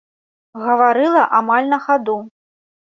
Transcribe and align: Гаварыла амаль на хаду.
Гаварыла 0.63 1.23
амаль 1.41 1.69
на 1.77 1.81
хаду. 1.87 2.19